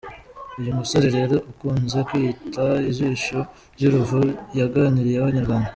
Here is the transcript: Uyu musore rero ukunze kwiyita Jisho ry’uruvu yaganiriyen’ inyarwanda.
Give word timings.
Uyu 0.59 0.77
musore 0.79 1.07
rero 1.17 1.35
ukunze 1.51 1.97
kwiyita 2.07 2.63
Jisho 2.95 3.39
ry’uruvu 3.75 4.19
yaganiriyen’ 4.59 5.27
inyarwanda. 5.31 5.69